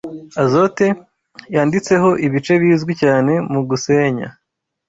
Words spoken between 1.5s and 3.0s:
yanditseho ibice bizwi